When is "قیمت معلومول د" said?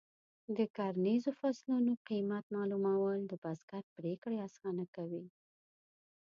2.09-3.33